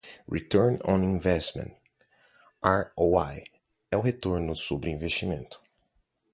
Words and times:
Return 0.27 0.81
on 0.83 1.03
Investment 1.11 1.71
(ROI) 2.73 3.33
é 3.91 3.95
o 3.95 4.01
retorno 4.09 4.53
sobre 4.67 4.87
o 4.89 4.93
investimento. 4.97 5.57